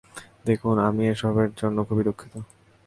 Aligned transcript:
দেখুন, 0.45 0.75
আমি 0.87 1.03
এসবের 1.13 1.49
জন্য 1.59 1.77
খুবই 1.87 2.03
দুঃখিত। 2.07 2.33